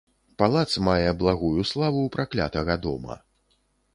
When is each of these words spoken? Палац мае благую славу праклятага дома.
Палац 0.41 0.69
мае 0.87 1.09
благую 1.19 1.67
славу 1.73 2.01
праклятага 2.17 2.81
дома. 2.87 3.21